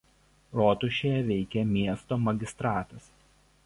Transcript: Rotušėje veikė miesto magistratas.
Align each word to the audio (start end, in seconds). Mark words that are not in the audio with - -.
Rotušėje 0.59 1.21
veikė 1.29 1.65
miesto 1.77 2.21
magistratas. 2.31 3.11